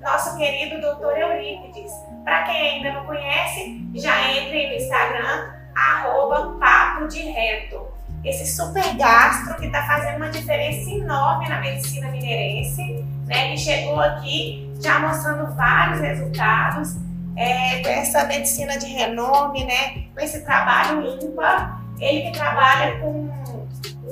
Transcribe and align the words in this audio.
Nosso 0.00 0.36
querido 0.36 0.80
doutor 0.80 1.16
Eurípides. 1.18 1.92
Para 2.24 2.44
quem 2.44 2.56
ainda 2.56 2.92
não 2.92 3.06
conhece, 3.06 3.88
já 3.94 4.30
entre 4.32 4.68
no 4.68 4.74
Instagram, 4.74 5.50
arroba 5.74 6.58
Papo 6.58 7.08
de 7.08 7.20
Reto. 7.20 7.86
Esse 8.24 8.46
super 8.46 8.96
gastro 8.96 9.56
que 9.56 9.66
está 9.66 9.86
fazendo 9.86 10.16
uma 10.16 10.28
diferença 10.28 10.90
enorme 10.90 11.48
na 11.48 11.60
medicina 11.60 12.10
mineirense, 12.10 13.04
né? 13.26 13.48
Ele 13.48 13.58
chegou 13.58 14.00
aqui 14.00 14.70
já 14.80 14.98
mostrando 14.98 15.54
vários 15.54 16.00
resultados 16.00 16.96
é, 17.36 17.80
com 17.82 17.88
essa 17.88 18.24
medicina 18.24 18.76
de 18.76 18.86
renome, 18.86 19.64
né? 19.64 20.04
Com 20.12 20.20
esse 20.20 20.44
trabalho 20.44 21.06
ímpar. 21.22 21.80
Ele 22.00 22.30
que 22.30 22.32
trabalha 22.32 22.98
com 22.98 23.30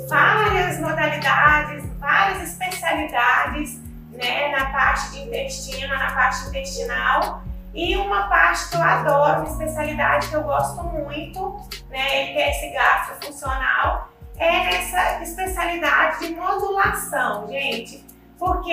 várias 0.09 0.81
modalidades, 0.81 1.85
várias 1.99 2.51
especialidades 2.51 3.81
né, 4.17 4.49
na 4.49 4.67
parte 4.71 5.11
de 5.13 5.21
intestino, 5.23 5.97
na 5.97 6.11
parte 6.13 6.49
intestinal. 6.49 7.43
E 7.75 7.97
uma 7.97 8.27
parte 8.29 8.71
que 8.71 8.77
eu 8.77 8.83
adoro, 8.83 9.41
uma 9.41 9.49
especialidade 9.49 10.29
que 10.29 10.35
eu 10.35 10.43
gosto 10.43 10.83
muito, 10.83 11.61
né, 11.91 12.33
que 12.33 12.39
é 12.39 12.51
esse 12.51 12.73
gastro 12.73 13.27
funcional, 13.27 14.09
é 14.39 14.77
essa 14.77 15.23
especialidade 15.23 16.27
de 16.27 16.35
modulação, 16.35 17.47
gente, 17.49 18.05
porque 18.39 18.71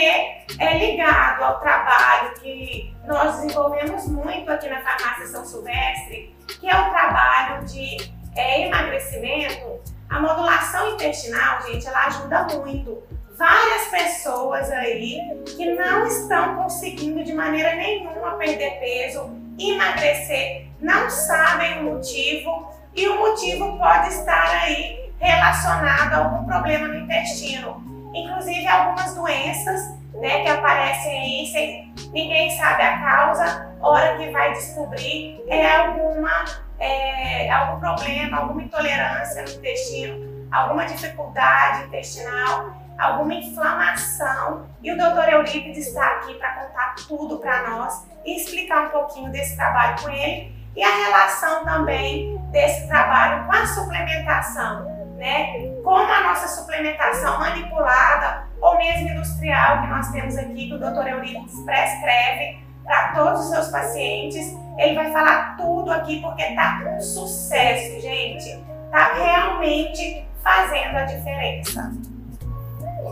é 0.59 0.77
ligado 0.77 1.43
ao 1.43 1.59
trabalho 1.59 2.33
que 2.35 2.95
nós 3.05 3.35
desenvolvemos 3.35 4.07
muito 4.07 4.51
aqui 4.51 4.69
na 4.69 4.81
Farmácia 4.81 5.27
São 5.27 5.45
Silvestre, 5.45 6.35
que 6.47 6.69
é 6.69 6.75
o 6.75 6.89
trabalho 6.89 7.65
de 7.65 7.97
é, 8.35 8.67
emagrecimento. 8.67 9.81
A 10.09 10.19
modulação 10.19 10.93
intestinal, 10.93 11.61
gente, 11.63 11.87
ela 11.87 12.05
ajuda 12.05 12.43
muito 12.55 13.03
várias 13.37 13.87
pessoas 13.87 14.71
aí 14.71 15.19
que 15.55 15.73
não 15.73 16.05
estão 16.05 16.55
conseguindo 16.55 17.23
de 17.23 17.33
maneira 17.33 17.75
nenhuma 17.75 18.31
perder 18.37 18.79
peso, 18.79 19.29
emagrecer, 19.59 20.67
não 20.79 21.09
sabem 21.09 21.79
o 21.79 21.95
motivo 21.95 22.71
e 22.95 23.07
o 23.07 23.17
motivo 23.17 23.77
pode 23.77 24.09
estar 24.09 24.61
aí 24.61 25.11
relacionado 25.19 26.13
a 26.13 26.17
algum 26.17 26.45
problema 26.45 26.87
no 26.87 26.99
intestino, 26.99 27.81
inclusive 28.13 28.67
algumas 28.67 29.15
doenças 29.15 29.81
né, 30.13 30.43
que 30.43 30.49
aparecem 30.49 31.19
aí 31.19 31.47
sem 31.47 31.93
ninguém 32.11 32.51
sabe 32.57 32.83
a 32.83 32.99
causa, 33.01 33.73
hora 33.81 34.17
que 34.17 34.29
vai 34.29 34.53
descobrir 34.53 35.43
é 35.47 35.75
alguma 35.75 36.45
é, 36.79 37.49
algum 37.49 37.79
problema, 37.79 38.37
alguma 38.37 38.63
intolerância 38.63 39.41
no 39.43 39.49
intestino, 39.49 40.47
alguma 40.51 40.85
dificuldade 40.85 41.85
intestinal 41.85 42.82
alguma 42.97 43.33
inflamação. 43.33 44.65
E 44.81 44.91
o 44.91 44.97
doutor 44.97 45.29
Eurípides 45.29 45.87
está 45.87 46.05
aqui 46.15 46.33
para 46.35 46.53
contar 46.53 46.95
tudo 47.07 47.39
para 47.39 47.69
nós 47.69 48.05
e 48.25 48.37
explicar 48.37 48.87
um 48.87 48.89
pouquinho 48.89 49.31
desse 49.31 49.55
trabalho 49.55 50.01
com 50.01 50.09
ele 50.09 50.53
e 50.75 50.83
a 50.83 51.05
relação 51.05 51.63
também 51.63 52.37
desse 52.51 52.87
trabalho 52.87 53.45
com 53.45 53.51
a 53.51 53.65
suplementação, 53.67 54.85
né? 55.17 55.71
Como 55.83 56.11
a 56.11 56.21
nossa 56.21 56.47
suplementação 56.47 57.39
manipulada 57.39 58.47
ou 58.59 58.77
mesmo 58.77 59.09
industrial 59.09 59.81
que 59.81 59.87
nós 59.87 60.09
temos 60.11 60.37
aqui, 60.37 60.67
que 60.67 60.73
o 60.73 60.79
doutor 60.79 61.07
Eurípides 61.07 61.59
prescreve 61.61 62.63
para 62.83 63.13
todos 63.13 63.41
os 63.41 63.49
seus 63.49 63.67
pacientes. 63.69 64.57
Ele 64.77 64.95
vai 64.95 65.11
falar 65.11 65.55
tudo 65.57 65.91
aqui 65.91 66.21
porque 66.21 66.43
tá 66.55 66.81
um 66.85 67.01
sucesso, 67.01 68.01
gente. 68.01 68.63
Tá 68.91 69.13
realmente 69.13 70.25
fazendo 70.43 70.97
a 70.97 71.03
diferença. 71.03 71.91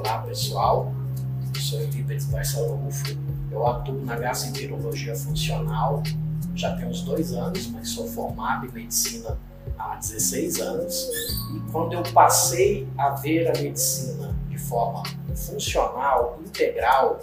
Olá 0.03 0.17
pessoal, 0.23 0.91
eu 1.53 1.61
sou 1.61 1.79
Eurípides 1.79 2.25
Barçalufo, 2.25 3.15
eu 3.51 3.67
atuo 3.67 4.03
na 4.03 4.15
gastroenterologia 4.15 5.15
funcional 5.15 6.01
já 6.55 6.75
tem 6.75 6.87
uns 6.87 7.03
dois 7.03 7.33
anos, 7.33 7.67
mas 7.67 7.89
sou 7.89 8.07
formado 8.07 8.65
em 8.65 8.71
medicina 8.71 9.37
há 9.77 9.97
16 9.97 10.59
anos. 10.59 11.07
E 11.55 11.71
quando 11.71 11.93
eu 11.93 12.01
passei 12.13 12.87
a 12.97 13.11
ver 13.11 13.55
a 13.55 13.61
medicina 13.61 14.35
de 14.49 14.57
forma 14.57 15.03
funcional, 15.35 16.39
integral, 16.43 17.19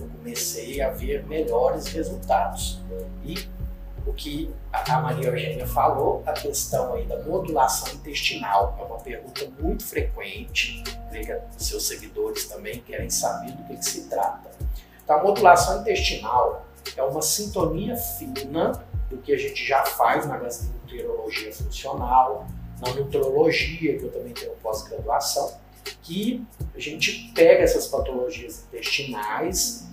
eu 0.00 0.08
comecei 0.08 0.80
a 0.80 0.88
ver 0.88 1.26
melhores 1.26 1.86
resultados. 1.88 2.80
E 3.22 3.46
o 4.06 4.12
que 4.12 4.52
a 4.72 5.00
Maria 5.00 5.28
Eugênia 5.28 5.66
falou, 5.66 6.22
a 6.26 6.32
questão 6.32 6.94
aí 6.94 7.04
da 7.04 7.22
modulação 7.22 7.92
intestinal 7.94 8.76
é 8.80 8.84
uma 8.84 8.98
pergunta 8.98 9.48
muito 9.60 9.84
frequente, 9.84 10.82
que 11.10 11.64
seus 11.64 11.86
seguidores 11.86 12.46
também 12.46 12.80
querem 12.80 13.10
saber 13.10 13.52
do 13.52 13.64
que, 13.64 13.76
que 13.76 13.84
se 13.84 14.08
trata. 14.08 14.50
Então, 15.04 15.16
a 15.16 15.22
modulação 15.22 15.80
intestinal 15.80 16.66
é 16.96 17.02
uma 17.02 17.22
sintonia 17.22 17.96
fina 17.96 18.72
do 19.08 19.18
que 19.18 19.32
a 19.32 19.38
gente 19.38 19.64
já 19.66 19.84
faz 19.84 20.26
na 20.26 20.38
gastroenterologia 20.38 21.52
funcional, 21.52 22.46
na 22.80 22.92
nutrologia, 22.94 23.98
que 23.98 24.04
eu 24.04 24.10
também 24.10 24.32
tenho 24.32 24.52
pós-graduação, 24.62 25.60
que 26.02 26.44
a 26.74 26.80
gente 26.80 27.32
pega 27.34 27.62
essas 27.62 27.86
patologias 27.86 28.64
intestinais 28.64 29.86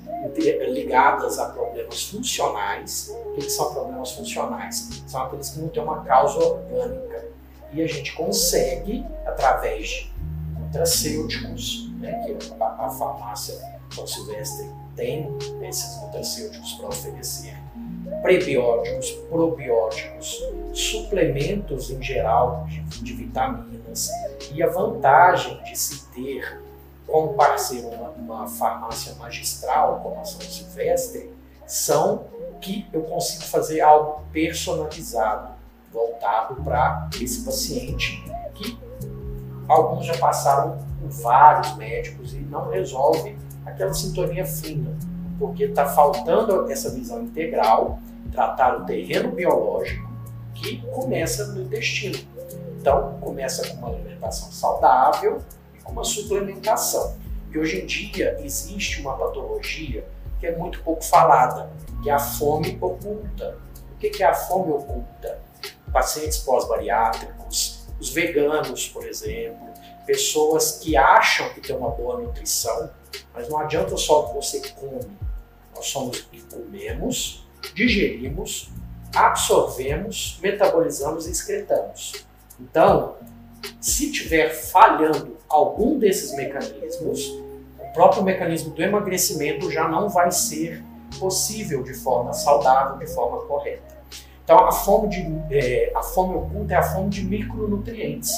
ligadas 0.68 1.40
a 1.40 1.50
problemas 1.50 2.04
funcionais. 2.04 3.16
O 3.26 3.34
que 3.34 3.50
são 3.50 3.74
problemas 3.74 4.12
funcionais? 4.12 5.04
São 5.08 5.24
aqueles 5.24 5.50
que 5.50 5.60
não 5.60 5.70
têm 5.70 5.84
uma 5.84 6.04
causa 6.04 6.40
orgânica. 6.40 7.26
E 7.72 7.82
a 7.82 7.88
gente 7.88 8.14
consegue, 8.14 9.06
através 9.26 9.88
de 9.88 10.12
nutracêuticos, 10.60 11.90
né, 12.00 12.24
que 12.26 12.54
a, 12.62 12.86
a 12.86 12.90
farmácia 12.90 13.56
São 13.92 14.08
Silvestre 14.08 14.70
tem 14.96 15.30
esses 15.62 16.02
nutracêuticos 16.02 16.74
para 16.74 16.88
oferecer, 16.88 17.56
prebióticos, 18.22 19.12
probióticos, 19.30 20.44
suplementos 20.74 21.90
em 21.90 22.02
geral 22.02 22.66
de, 22.68 22.82
de 23.02 23.14
vitaminas. 23.14 24.10
E 24.52 24.62
a 24.64 24.68
vantagem 24.68 25.62
de 25.64 25.78
se 25.78 26.06
ter 26.08 26.60
como 27.10 27.34
parceiro 27.34 27.88
uma, 27.90 28.10
uma 28.10 28.48
farmácia 28.48 29.14
magistral 29.16 30.00
como 30.02 30.20
a 30.20 30.26
São 30.26 30.42
Silvestre 30.42 31.32
são 31.66 32.26
que 32.62 32.88
eu 32.92 33.04
consigo 33.04 33.44
fazer 33.44 33.82
algo 33.82 34.24
personalizado, 34.32 35.54
voltado 35.92 36.56
para 36.64 37.10
esse 37.22 37.44
paciente 37.46 38.24
que 38.54 38.78
alguns 39.68 40.06
já 40.06 40.18
passaram 40.18 40.78
por 41.00 41.10
vários 41.10 41.76
médicos 41.78 42.34
e 42.34 42.40
não 42.40 42.70
resolve 42.70 43.38
aquela 43.66 43.94
sintonia 43.94 44.46
fina, 44.46 44.96
porque 45.38 45.66
está 45.66 45.86
faltando 45.86 46.70
essa 46.72 46.90
visão 46.90 47.22
integral, 47.24 48.00
tratar 48.32 48.78
o 48.78 48.86
terreno 48.86 49.32
biológico 49.32 50.10
que 50.54 50.82
começa 50.88 51.48
no 51.48 51.62
intestino. 51.62 52.20
Então, 52.80 53.18
começa 53.22 53.68
com 53.70 53.78
uma 53.78 53.90
alimentação 53.90 54.52
saudável, 54.52 55.40
uma 55.92 56.04
suplementação. 56.04 57.18
E 57.52 57.58
hoje 57.58 57.82
em 57.82 57.86
dia 57.86 58.38
existe 58.44 59.02
uma 59.02 59.18
patologia 59.18 60.06
que 60.40 60.48
é 60.48 60.56
muito 60.56 60.82
pouco 60.84 61.04
falada, 61.04 61.70
que 62.02 62.10
é 62.10 62.14
a 62.14 62.20
fome 62.20 62.78
oculta. 62.80 63.58
O 63.94 63.98
que 63.98 64.24
é 64.24 64.26
a 64.26 64.34
fome 64.34 64.72
oculta? 64.72 65.42
Pacientes 65.92 66.38
pós-bariátricos, 66.40 67.86
os 68.00 68.10
veganos, 68.12 68.88
por 68.88 69.06
exemplo, 69.06 69.68
pessoas 70.06 70.80
que 70.80 70.96
acham 70.96 71.50
que 71.50 71.62
tem 71.62 71.76
uma 71.76 71.90
boa 71.90 72.20
nutrição, 72.20 72.90
mas 73.34 73.50
não 73.50 73.60
adianta 73.60 73.98
só 73.98 74.24
que 74.24 74.36
você 74.36 74.62
come. 74.80 75.18
Nós 75.76 75.88
somos 75.88 76.28
e 76.32 76.40
comemos, 76.42 77.48
digerimos, 77.74 78.70
absorvemos, 79.14 80.40
metabolizamos 80.42 81.28
e 81.28 81.32
excretamos. 81.32 82.26
Então, 82.60 83.16
se 83.80 84.12
tiver 84.12 84.50
falhando 84.50 85.38
algum 85.48 85.98
desses 85.98 86.36
mecanismos, 86.36 87.26
o 87.80 87.94
próprio 87.94 88.24
mecanismo 88.24 88.74
do 88.74 88.82
emagrecimento 88.82 89.72
já 89.72 89.88
não 89.88 90.10
vai 90.10 90.32
ser 90.32 90.84
possível 91.20 91.82
de 91.84 91.94
forma 91.94 92.34
saudável, 92.34 92.98
de 92.98 93.08
forma 93.08 93.42
correta. 93.42 93.98
Então, 94.44 94.66
a 94.66 94.72
fome, 94.72 95.10
de, 95.10 95.56
é, 95.56 95.92
a 95.96 96.02
fome 96.02 96.36
oculta 96.36 96.74
é 96.74 96.78
a 96.78 96.84
fome 96.84 97.10
de 97.10 97.24
micronutrientes. 97.24 98.32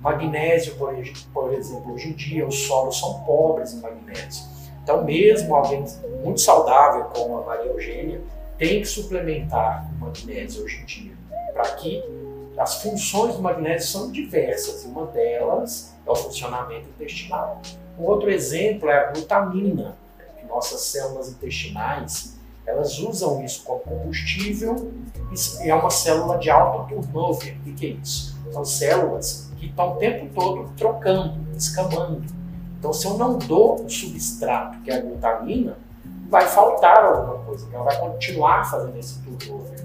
Magnésio, 0.00 0.74
por, 0.76 1.52
exemplo, 1.52 1.92
hoje 1.92 2.08
em 2.08 2.12
dia 2.12 2.46
os 2.46 2.66
solos 2.66 2.98
são 2.98 3.20
pobres 3.20 3.72
em 3.72 3.80
magnésio. 3.80 4.44
Então, 4.82 5.04
mesmo 5.04 5.54
alguém 5.54 5.84
muito 6.24 6.40
saudável, 6.40 7.04
como 7.14 7.38
a 7.38 7.42
Maria 7.42 7.70
Eugênia, 7.70 8.20
tem 8.58 8.80
que 8.80 8.86
suplementar 8.86 9.88
o 9.94 10.04
magnésio 10.04 10.64
hoje 10.64 10.80
em 10.80 10.84
dia, 10.86 11.12
para 11.52 11.70
que 11.76 12.02
as 12.56 12.82
funções 12.82 13.36
do 13.36 13.42
magnésio 13.42 13.88
são 13.88 14.10
diversas, 14.10 14.84
uma 14.84 15.06
delas 15.06 15.94
é 16.06 16.10
o 16.10 16.14
funcionamento 16.14 16.88
intestinal. 16.88 17.60
Um 17.98 18.04
outro 18.04 18.30
exemplo 18.30 18.88
é 18.88 18.98
a 18.98 19.12
glutamina, 19.12 19.96
que 20.38 20.46
nossas 20.46 20.80
células 20.82 21.28
intestinais 21.28 22.40
elas 22.64 22.98
usam 22.98 23.44
isso 23.44 23.64
como 23.64 23.80
combustível 23.80 24.92
e 25.64 25.68
é 25.68 25.74
uma 25.74 25.90
célula 25.90 26.38
de 26.38 26.48
alto 26.50 26.94
turnover. 26.94 27.56
O 27.66 27.74
que 27.74 27.86
é 27.86 27.88
isso? 27.90 28.36
São 28.52 28.64
células 28.64 29.50
que 29.58 29.66
estão 29.66 29.94
o 29.94 29.96
tempo 29.96 30.28
todo 30.34 30.70
trocando, 30.76 31.40
escamando. 31.56 32.22
Então, 32.78 32.92
se 32.92 33.06
eu 33.06 33.16
não 33.16 33.38
dou 33.38 33.84
o 33.84 33.90
substrato, 33.90 34.80
que 34.82 34.90
é 34.90 34.96
a 34.96 35.00
glutamina, 35.00 35.76
vai 36.28 36.46
faltar 36.46 37.04
alguma 37.04 37.38
coisa, 37.44 37.66
ela 37.72 37.84
vai 37.84 37.98
continuar 37.98 38.68
fazendo 38.70 38.96
esse 38.96 39.20
turnover. 39.22 39.84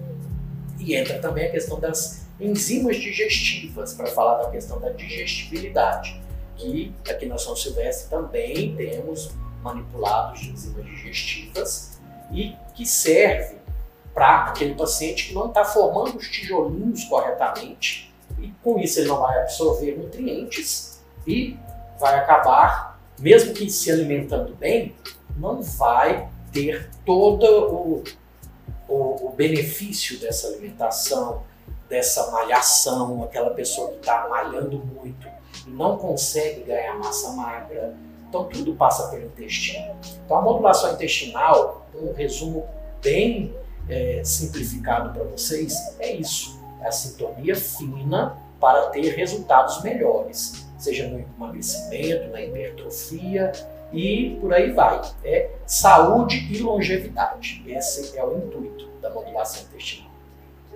E 0.79 0.95
entra 0.95 1.19
também 1.19 1.47
a 1.47 1.51
questão 1.51 1.79
das 1.79 2.26
enzimas 2.39 2.97
digestivas, 2.97 3.93
para 3.93 4.07
falar 4.07 4.43
da 4.43 4.51
questão 4.51 4.79
da 4.79 4.89
digestibilidade, 4.89 6.21
que 6.55 6.93
aqui 7.09 7.25
na 7.25 7.37
São 7.37 7.55
Silvestre 7.55 8.09
também 8.09 8.75
temos 8.75 9.31
manipulados 9.61 10.39
de 10.39 10.51
enzimas 10.51 10.85
digestivas 10.85 11.99
e 12.31 12.55
que 12.75 12.85
serve 12.85 13.57
para 14.13 14.45
aquele 14.45 14.73
paciente 14.73 15.27
que 15.27 15.33
não 15.33 15.47
está 15.47 15.63
formando 15.63 16.17
os 16.17 16.27
tijolinhos 16.27 17.03
corretamente 17.05 18.07
e 18.39 18.51
com 18.63 18.79
isso 18.79 18.99
ele 18.99 19.07
não 19.07 19.21
vai 19.21 19.41
absorver 19.41 19.97
nutrientes 19.97 21.01
e 21.25 21.57
vai 21.99 22.15
acabar, 22.15 22.99
mesmo 23.19 23.53
que 23.53 23.69
se 23.69 23.91
alimentando 23.91 24.55
bem, 24.55 24.95
não 25.35 25.61
vai 25.61 26.29
ter 26.51 26.89
todo 27.05 27.43
o, 27.45 28.03
o, 28.87 29.27
o 29.27 29.33
benefício 29.35 30.19
dessa 30.19 30.47
alimentação, 30.47 31.43
dessa 31.89 32.31
malhação, 32.31 33.23
aquela 33.23 33.51
pessoa 33.51 33.91
que 33.91 33.97
está 33.97 34.27
malhando 34.29 34.77
muito 34.77 35.27
e 35.65 35.69
não 35.69 35.97
consegue 35.97 36.63
ganhar 36.63 36.97
massa 36.97 37.31
magra. 37.31 37.95
Então 38.27 38.45
tudo 38.45 38.75
passa 38.75 39.07
pelo 39.09 39.25
intestino. 39.25 39.95
Então 40.25 40.37
a 40.37 40.41
modulação 40.41 40.93
intestinal, 40.93 41.87
um 41.95 42.13
resumo 42.13 42.67
bem 43.01 43.55
é, 43.89 44.21
simplificado 44.23 45.13
para 45.13 45.23
vocês, 45.23 45.73
é 45.99 46.13
isso. 46.13 46.59
É 46.81 46.87
a 46.87 46.91
sintonia 46.91 47.55
fina 47.55 48.37
para 48.59 48.87
ter 48.89 49.15
resultados 49.15 49.81
melhores, 49.83 50.67
seja 50.77 51.07
no 51.07 51.19
emagrecimento, 51.19 52.29
na 52.29 52.41
hipertrofia 52.41 53.51
e 53.93 54.37
por 54.41 54.53
aí 54.53 54.71
vai. 54.71 55.01
É 55.23 55.49
saúde 55.65 56.47
e 56.51 56.59
longevidade. 56.59 57.63
Esse 57.65 58.17
é 58.17 58.25
o 58.25 58.37
intuito 58.37 58.89
da 59.01 59.09
modulação 59.09 59.63
intestinal. 59.63 60.06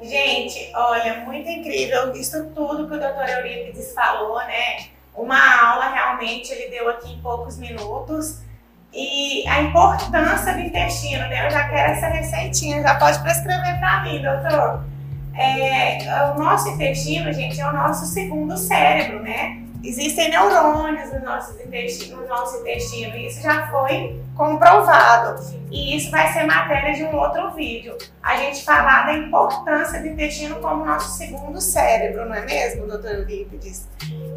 Gente, 0.02 0.72
olha, 0.76 1.18
muito 1.26 1.48
incrível 1.48 2.12
isso 2.14 2.50
tudo 2.56 2.88
que 2.88 2.96
o 2.96 3.00
doutor 3.00 3.30
Eurípides 3.30 3.94
falou, 3.94 4.38
né? 4.40 4.88
Uma 5.16 5.70
aula 5.70 5.90
realmente 5.90 6.52
ele 6.52 6.70
deu 6.70 6.90
aqui 6.90 7.14
em 7.14 7.22
poucos 7.22 7.58
minutos. 7.58 8.42
E 8.94 9.48
a 9.48 9.62
importância 9.62 10.54
do 10.54 10.60
intestino, 10.60 11.28
né? 11.28 11.46
Eu 11.46 11.52
já 11.52 11.70
quero 11.70 11.92
essa 11.94 12.08
receitinha, 12.08 12.82
já 12.82 12.96
pode 12.96 13.20
prescrever 13.20 13.80
para 13.80 14.04
mim, 14.04 14.22
doutor. 14.22 14.84
É, 15.34 16.32
o 16.36 16.40
nosso 16.40 16.70
intestino, 16.70 17.32
gente, 17.32 17.62
é 17.62 17.68
o 17.68 17.72
nosso 17.72 18.06
segundo 18.06 18.58
cérebro, 18.58 19.22
né? 19.22 19.61
Existem 19.84 20.30
neurônios 20.30 21.12
no 21.12 21.22
nosso 21.22 21.60
intestino, 21.62 22.22
no 22.22 22.28
nosso 22.28 22.58
intestino, 22.60 23.16
e 23.16 23.28
isso 23.28 23.42
já 23.42 23.68
foi 23.72 24.22
comprovado. 24.36 25.42
E 25.72 25.98
isso 25.98 26.12
vai 26.12 26.32
ser 26.32 26.46
matéria 26.46 26.94
de 26.94 27.04
um 27.04 27.16
outro 27.16 27.52
vídeo. 27.52 27.98
A 28.22 28.36
gente 28.36 28.64
falar 28.64 29.08
da 29.08 29.14
importância 29.14 30.00
do 30.00 30.08
intestino 30.08 30.58
como 30.58 30.86
nosso 30.86 31.18
segundo 31.18 31.60
cérebro, 31.60 32.26
não 32.26 32.36
é 32.36 32.46
mesmo, 32.46 32.86
doutor 32.86 33.12
Eurípides? 33.12 33.88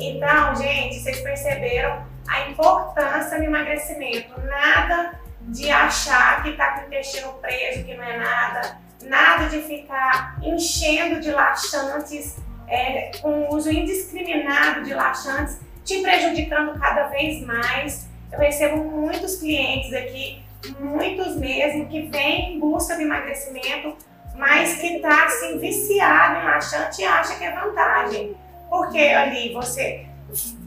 Então, 0.01 0.57
gente, 0.57 1.01
vocês 1.01 1.21
perceberam 1.21 2.03
a 2.27 2.49
importância 2.49 3.37
do 3.39 3.45
emagrecimento. 3.45 4.41
Nada 4.41 5.21
de 5.43 5.71
achar 5.71 6.43
que 6.43 6.51
está 6.51 6.73
com 6.73 6.83
o 6.83 6.87
intestino 6.87 7.35
preso, 7.35 7.85
que 7.85 7.95
não 7.95 8.05
é 8.05 8.17
nada. 8.17 8.79
Nada 9.03 9.49
de 9.49 9.61
ficar 9.61 10.39
enchendo 10.43 11.21
de 11.21 11.31
laxantes 11.31 12.39
é, 12.69 13.11
com 13.21 13.31
o 13.31 13.55
uso 13.55 13.71
indiscriminado 13.71 14.83
de 14.83 14.95
laxantes, 14.95 15.59
te 15.85 16.01
prejudicando 16.01 16.79
cada 16.79 17.09
vez 17.09 17.45
mais. 17.45 18.09
Eu 18.33 18.39
recebo 18.39 18.77
muitos 18.85 19.37
clientes 19.37 19.93
aqui, 19.93 20.43
muitos 20.81 21.37
mesmo, 21.37 21.87
que 21.87 22.03
vêm 22.03 22.57
em 22.57 22.61
busca 22.61 22.97
de 22.97 23.03
emagrecimento, 23.03 23.97
mas 24.37 24.77
que 24.77 24.97
está 24.97 25.27
assim, 25.27 25.59
viciado 25.59 26.41
em 26.41 26.45
laxante 26.45 27.03
e 27.03 27.05
acha 27.05 27.37
que 27.37 27.45
é 27.45 27.53
vantagem. 27.53 28.37
Porque 28.69 28.99
ali 28.99 29.53
você 29.53 30.07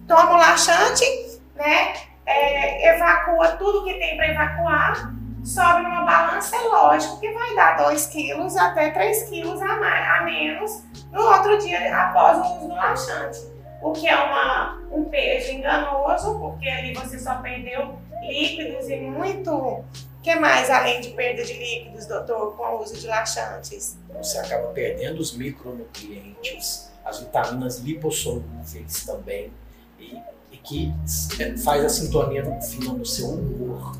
toma 0.07 0.35
o 0.35 0.37
laxante, 0.37 1.03
né, 1.55 1.93
é, 2.25 2.95
evacua 2.95 3.53
tudo 3.53 3.83
que 3.83 3.93
tem 3.95 4.15
para 4.15 4.31
evacuar, 4.31 5.13
sobe 5.47 5.83
numa 5.83 6.03
balança, 6.03 6.55
é 6.57 6.67
lógico 6.67 7.19
que 7.21 7.31
vai 7.31 7.55
dar 7.55 7.77
2 7.77 8.05
quilos 8.07 8.57
até 8.57 8.91
3 8.91 9.23
quilos 9.29 9.61
a, 9.61 9.77
mais, 9.77 10.19
a 10.19 10.23
menos 10.25 10.83
no 11.11 11.21
outro 11.21 11.57
dia 11.59 11.95
após 11.95 12.37
o 12.37 12.57
uso 12.57 12.67
do 12.67 12.75
laxante. 12.75 13.39
O 13.81 13.93
que 13.93 14.07
é 14.07 14.15
uma, 14.15 14.81
um 14.91 15.05
peso 15.05 15.51
enganoso, 15.51 16.37
porque 16.39 16.67
ali 16.67 16.93
você 16.93 17.17
só 17.17 17.35
perdeu 17.35 17.97
líquidos 18.21 18.89
e 18.89 18.97
muito. 18.97 19.51
O 19.51 19.85
que 20.21 20.35
mais 20.35 20.69
além 20.69 20.99
de 20.99 21.11
perda 21.11 21.43
de 21.45 21.53
líquidos, 21.53 22.05
doutor, 22.05 22.57
com 22.57 22.63
o 22.63 22.81
uso 22.81 22.97
de 22.97 23.07
laxantes? 23.07 23.97
Você 24.17 24.39
acaba 24.39 24.67
perdendo 24.69 25.19
os 25.19 25.37
micronutrientes, 25.37 26.91
as 27.05 27.19
vitaminas 27.19 27.79
lipossolúveis 27.79 29.05
também, 29.05 29.53
e, 29.97 30.21
e 30.51 30.57
que 30.57 30.93
faz 31.63 31.85
a 31.85 31.89
sintonia 31.89 32.43
fina 32.61 32.91
no 32.91 33.05
seu 33.05 33.27
humor 33.27 33.95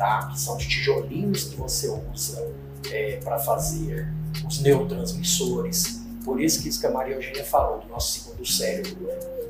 tá? 0.00 0.28
que 0.32 0.40
são 0.40 0.56
os 0.56 0.64
tijolinhos 0.64 1.44
que 1.44 1.56
você 1.56 1.86
usa 2.10 2.50
é, 2.90 3.20
para 3.22 3.38
fazer 3.38 4.10
os 4.46 4.60
neurotransmissores. 4.60 6.00
Por 6.24 6.40
isso 6.40 6.62
que 6.62 6.70
isso 6.70 6.80
que 6.80 6.86
a 6.86 6.90
Maria 6.90 7.16
Eugênia 7.16 7.44
falou, 7.44 7.80
do 7.80 7.88
nosso 7.88 8.18
segundo 8.18 8.46
cérebro. 8.46 8.96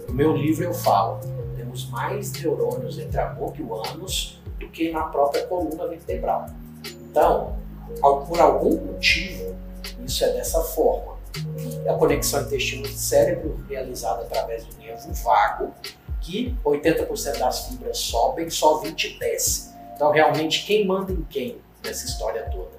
No 0.09 0.14
meu 0.14 0.37
livro 0.37 0.64
eu 0.64 0.75
falo, 0.75 1.21
temos 1.57 1.88
mais 1.90 2.33
neurônios 2.33 2.99
entre 2.99 3.21
a 3.21 3.26
boca 3.26 3.61
e 3.61 3.62
o 3.62 3.73
ânus 3.75 4.40
do 4.59 4.69
que 4.69 4.90
na 4.90 5.04
própria 5.04 5.47
coluna 5.47 5.87
vertebral. 5.87 6.47
Então, 6.85 7.57
por 8.00 8.40
algum 8.40 8.87
motivo, 8.87 9.54
isso 10.04 10.25
é 10.25 10.33
dessa 10.33 10.61
forma. 10.62 11.14
A 11.88 11.95
conexão 11.95 12.42
intestino-cérebro 12.42 13.64
realizada 13.69 14.23
através 14.23 14.64
do 14.64 14.76
nervo 14.78 15.12
vago, 15.14 15.73
que 16.21 16.57
80% 16.64 17.38
das 17.38 17.69
fibras 17.69 17.99
sobem, 17.99 18.50
só 18.50 18.83
20% 18.83 19.19
desce. 19.19 19.70
Então, 20.00 20.12
realmente, 20.12 20.64
quem 20.64 20.87
manda 20.87 21.12
em 21.12 21.21
quem 21.28 21.59
nessa 21.85 22.07
história 22.07 22.49
toda? 22.50 22.71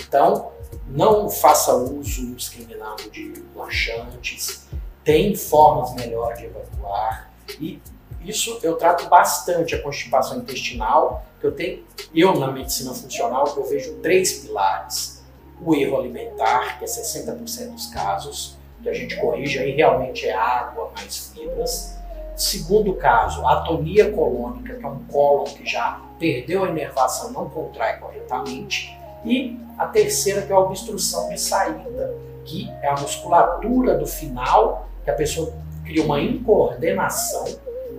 Então, 0.00 0.50
não 0.86 1.28
faça 1.28 1.74
uso 1.74 2.22
indiscriminado 2.22 3.10
de 3.10 3.34
laxantes, 3.54 4.66
tem 5.04 5.36
formas 5.36 5.94
melhores 5.94 6.38
de 6.38 6.46
evacuar 6.46 7.30
e 7.60 7.82
isso 8.22 8.58
eu 8.62 8.76
trato 8.76 9.10
bastante 9.10 9.74
a 9.74 9.82
constipação 9.82 10.38
intestinal, 10.38 11.26
que 11.38 11.46
eu 11.46 11.52
tenho, 11.52 11.84
eu 12.14 12.34
na 12.40 12.50
medicina 12.50 12.94
funcional, 12.94 13.46
eu 13.54 13.64
vejo 13.64 13.96
três 13.96 14.40
pilares. 14.40 15.22
O 15.60 15.74
erro 15.74 15.98
alimentar, 15.98 16.78
que 16.78 16.84
é 16.84 16.88
60% 16.88 17.72
dos 17.72 17.88
casos, 17.88 18.56
que 18.82 18.88
a 18.88 18.94
gente 18.94 19.20
corrige 19.20 19.58
aí 19.58 19.72
realmente 19.72 20.26
é 20.26 20.32
água 20.32 20.90
mais 20.96 21.30
fibras. 21.34 21.93
Segundo 22.36 22.94
caso, 22.94 23.46
atonia 23.46 24.10
colônica, 24.10 24.74
que 24.74 24.84
é 24.84 24.88
um 24.88 25.04
cólon 25.04 25.44
que 25.44 25.64
já 25.64 26.00
perdeu 26.18 26.64
a 26.64 26.68
inervação, 26.68 27.30
não 27.30 27.48
contrai 27.48 27.98
corretamente. 27.98 28.96
E 29.24 29.58
a 29.78 29.86
terceira, 29.86 30.42
que 30.42 30.52
é 30.52 30.54
a 30.54 30.58
obstrução 30.58 31.28
de 31.28 31.40
saída, 31.40 32.14
que 32.44 32.70
é 32.82 32.88
a 32.88 33.00
musculatura 33.00 33.96
do 33.96 34.06
final, 34.06 34.88
que 35.04 35.10
a 35.10 35.14
pessoa 35.14 35.52
cria 35.84 36.02
uma 36.02 36.20
incoordenação 36.20 37.44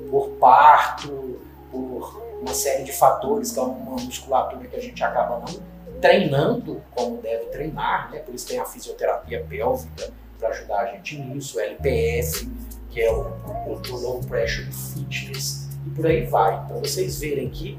por 0.10 0.30
parto, 0.32 1.39
por 1.72 2.22
uma 2.42 2.54
série 2.54 2.84
de 2.84 2.92
fatores, 2.92 3.51
que 3.51 3.60
é 3.60 3.62
uma 3.62 3.96
musculatura 4.01 4.68
que 4.68 4.75
a 4.75 4.82
gente 4.82 5.04
acaba 5.04 5.39
não 5.39 5.75
treinando 6.01 6.82
como 6.94 7.18
deve 7.22 7.46
treinar, 7.46 8.12
né? 8.12 8.20
por 8.20 8.36
isso 8.36 8.48
tem 8.48 8.60
a 8.60 8.65
fisioterapia 8.65 9.44
pélvica 9.50 10.12
para 10.38 10.50
ajudar 10.50 10.82
a 10.82 10.86
gente 10.88 11.18
nisso, 11.18 11.58
o 11.58 11.62
LPF, 11.62 12.48
que 12.96 13.02
é 13.02 13.12
o, 13.12 13.28
o 13.68 13.96
Low 13.98 14.22
Pressure 14.22 14.72
Fitness, 14.72 15.68
e 15.86 15.90
por 15.90 16.08
aí 16.08 16.25
vai. 16.28 16.64
Então 16.64 16.80
vocês 16.80 17.20
verem 17.20 17.50
que 17.50 17.78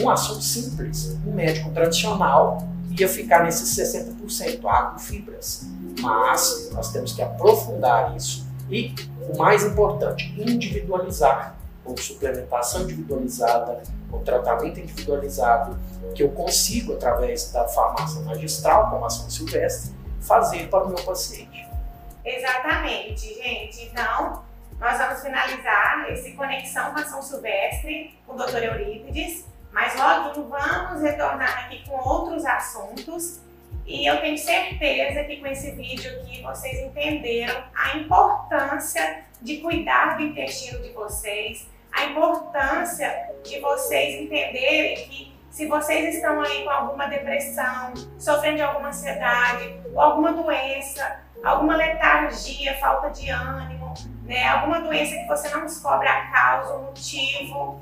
um 0.00 0.10
assunto 0.10 0.42
simples, 0.42 1.16
um 1.24 1.32
médico 1.32 1.70
tradicional 1.70 2.66
ia 2.90 3.08
ficar 3.08 3.44
nesses 3.44 3.78
60%, 3.78 4.66
água 4.66 4.96
e 4.98 5.00
fibras. 5.00 5.64
Mas 6.00 6.70
nós 6.72 6.90
temos 6.92 7.12
que 7.12 7.22
aprofundar 7.22 8.16
isso 8.16 8.48
e, 8.68 8.92
o 9.32 9.38
mais 9.38 9.64
importante, 9.64 10.34
individualizar 10.36 11.56
com 11.84 11.96
suplementação 11.96 12.82
individualizada, 12.82 13.80
com 14.10 14.18
tratamento 14.24 14.80
individualizado, 14.80 15.78
que 16.16 16.22
eu 16.24 16.30
consigo, 16.30 16.94
através 16.94 17.52
da 17.52 17.66
farmácia 17.68 18.20
magistral, 18.22 18.90
como 18.90 19.04
a 19.04 19.10
São 19.10 19.30
Silvestre, 19.30 19.94
fazer 20.20 20.68
para 20.68 20.84
o 20.84 20.88
meu 20.88 21.02
paciente. 21.04 21.64
Exatamente, 22.24 23.34
gente. 23.34 23.84
Então, 23.84 24.47
nós 24.80 24.96
vamos 24.96 25.22
finalizar 25.22 26.06
esse 26.10 26.32
Conexão 26.32 26.92
com 26.92 27.00
a 27.00 27.04
São 27.04 27.20
Silvestre, 27.20 28.18
com 28.26 28.34
o 28.34 28.36
Dr. 28.36 28.62
Eurípides, 28.62 29.46
mas 29.72 29.94
logo 29.96 30.48
vamos 30.48 31.02
retornar 31.02 31.66
aqui 31.66 31.84
com 31.88 31.96
outros 31.96 32.44
assuntos. 32.44 33.40
E 33.84 34.06
eu 34.06 34.20
tenho 34.20 34.38
certeza 34.38 35.24
que 35.24 35.38
com 35.38 35.46
esse 35.46 35.72
vídeo 35.72 36.10
aqui 36.20 36.42
vocês 36.42 36.78
entenderam 36.80 37.64
a 37.74 37.96
importância 37.96 39.24
de 39.40 39.58
cuidar 39.58 40.16
do 40.16 40.22
intestino 40.22 40.80
de 40.82 40.90
vocês, 40.90 41.68
a 41.90 42.04
importância 42.04 43.30
de 43.42 43.58
vocês 43.60 44.22
entenderem 44.22 45.08
que 45.08 45.38
se 45.50 45.66
vocês 45.66 46.14
estão 46.14 46.40
aí 46.40 46.62
com 46.62 46.70
alguma 46.70 47.06
depressão, 47.06 47.94
sofrendo 48.18 48.56
de 48.56 48.62
alguma 48.62 48.88
ansiedade, 48.88 49.74
ou 49.92 50.00
alguma 50.00 50.32
doença, 50.32 51.20
alguma 51.42 51.76
letargia, 51.76 52.78
falta 52.78 53.10
de 53.10 53.30
ânimo, 53.30 53.77
né, 54.28 54.46
alguma 54.46 54.80
doença 54.80 55.16
que 55.16 55.26
você 55.26 55.48
não 55.48 55.62
descobre 55.62 56.06
a 56.06 56.26
causa, 56.30 56.74
o 56.74 56.82
motivo, 56.84 57.80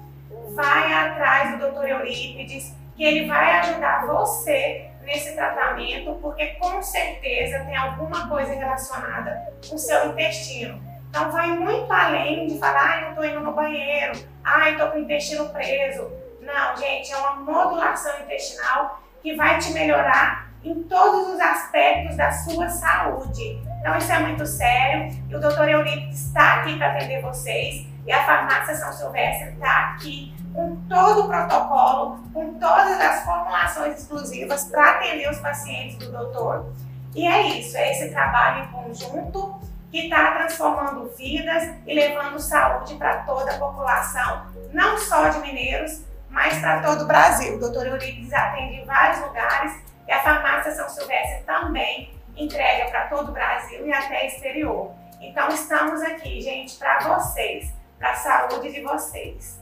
vai 0.54 0.92
atrás 0.92 1.58
do 1.58 1.70
Dr. 1.70 1.88
Eurípides, 1.88 2.72
que 2.94 3.04
ele 3.04 3.26
vai 3.26 3.58
ajudar 3.58 4.06
você 4.06 4.88
nesse 5.02 5.34
tratamento, 5.34 6.14
porque 6.22 6.46
com 6.54 6.80
certeza 6.82 7.64
tem 7.64 7.76
alguma 7.76 8.28
coisa 8.28 8.54
relacionada 8.54 9.52
com 9.68 9.74
o 9.74 9.78
seu 9.78 10.10
intestino. 10.10 10.80
Então 11.10 11.30
vai 11.32 11.48
muito 11.48 11.92
além 11.92 12.46
de 12.46 12.58
falar, 12.58 12.92
ai, 12.92 13.02
não 13.02 13.08
estou 13.10 13.24
indo 13.24 13.40
no 13.40 13.52
banheiro, 13.52 14.16
ai, 14.44 14.72
estou 14.72 14.88
com 14.90 14.98
o 14.98 15.00
intestino 15.00 15.48
preso. 15.48 16.10
Não, 16.40 16.76
gente, 16.76 17.12
é 17.12 17.16
uma 17.16 17.36
modulação 17.36 18.20
intestinal 18.20 19.02
que 19.20 19.34
vai 19.34 19.58
te 19.58 19.72
melhorar 19.72 20.48
em 20.62 20.82
todos 20.84 21.34
os 21.34 21.40
aspectos 21.40 22.16
da 22.16 22.30
sua 22.30 22.68
saúde. 22.68 23.65
Então 23.80 23.97
isso 23.97 24.12
é 24.12 24.18
muito 24.18 24.47
sério 24.47 25.16
e 25.28 25.35
o 25.35 25.40
Dr. 25.40 25.68
Eurípides 25.68 26.26
está 26.26 26.54
aqui 26.54 26.76
para 26.76 26.92
atender 26.92 27.23
vocês 27.23 27.87
e 28.06 28.12
a 28.12 28.25
farmácia 28.25 28.75
São 28.75 28.92
Silvestre 28.92 29.54
está 29.54 29.90
aqui 29.90 30.35
com 30.54 30.76
todo 30.88 31.25
o 31.25 31.28
protocolo, 31.28 32.18
com 32.33 32.54
todas 32.54 33.00
as 33.00 33.25
formulações 33.25 34.00
exclusivas 34.00 34.64
para 34.64 34.92
atender 34.92 35.30
os 35.30 35.38
pacientes 35.38 35.99
do 35.99 36.11
doutor. 36.11 36.73
E 37.14 37.26
é 37.26 37.59
isso, 37.59 37.76
é 37.76 37.92
esse 37.92 38.11
trabalho 38.11 38.64
em 38.64 38.68
conjunto 38.68 39.61
que 39.90 40.04
está 40.04 40.33
transformando 40.33 41.11
vidas 41.16 41.75
e 41.87 41.95
levando 41.95 42.38
saúde 42.38 42.95
para 42.95 43.18
toda 43.18 43.52
a 43.52 43.59
população, 43.59 44.47
não 44.73 44.99
só 44.99 45.28
de 45.28 45.38
mineiros, 45.40 46.02
mas 46.28 46.59
para 46.59 46.83
todo 46.83 47.04
o 47.04 47.06
Brasil. 47.06 47.56
O 47.56 47.61
doutor 47.61 47.87
Euripides 47.87 48.33
atende 48.33 48.76
em 48.76 48.85
vários 48.85 49.21
lugares 49.21 49.73
e 50.06 50.12
a 50.12 50.23
farmácia 50.23 50.73
São 50.73 50.88
Silvestre 50.88 51.45
também 51.45 52.15
entrega 52.37 52.90
para 52.90 53.09
todo 53.09 53.31
o 53.31 53.33
Brasil 53.33 53.87
e 53.87 53.93
até 53.93 54.26
exterior. 54.26 54.93
Então 55.21 55.49
estamos 55.49 56.02
aqui, 56.02 56.40
gente, 56.40 56.76
para 56.76 57.00
vocês, 57.00 57.73
para 57.99 58.11
a 58.11 58.16
saúde 58.16 58.73
de 58.73 58.83
vocês. 58.83 59.61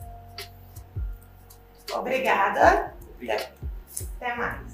Obrigada. 1.93 2.95
Obrigado. 3.14 3.52
Até 4.16 4.35
mais. 4.35 4.74